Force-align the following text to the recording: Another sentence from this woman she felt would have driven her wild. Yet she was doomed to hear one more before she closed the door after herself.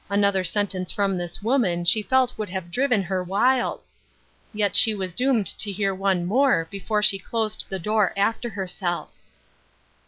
Another 0.09 0.43
sentence 0.43 0.91
from 0.91 1.15
this 1.15 1.43
woman 1.43 1.85
she 1.85 2.01
felt 2.01 2.35
would 2.35 2.49
have 2.49 2.71
driven 2.71 3.03
her 3.03 3.23
wild. 3.23 3.83
Yet 4.51 4.75
she 4.75 4.95
was 4.95 5.13
doomed 5.13 5.45
to 5.59 5.71
hear 5.71 5.93
one 5.93 6.25
more 6.25 6.67
before 6.71 7.03
she 7.03 7.19
closed 7.19 7.67
the 7.69 7.77
door 7.77 8.11
after 8.17 8.49
herself. 8.49 9.11